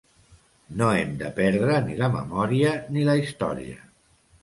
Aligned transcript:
No 0.79 0.87
hem 1.01 1.11
de 1.19 1.29
perdre 1.41 1.77
ni 1.91 1.99
la 2.01 2.11
memòria 2.17 2.75
ni 2.97 3.09
la 3.13 3.19
història. 3.25 3.83